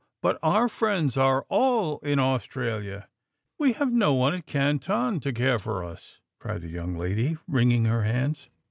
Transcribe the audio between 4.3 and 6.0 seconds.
at Canton to care for